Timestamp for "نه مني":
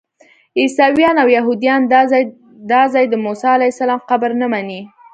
4.41-4.81